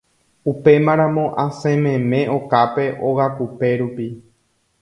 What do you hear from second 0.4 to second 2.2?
upémaramo asẽmeme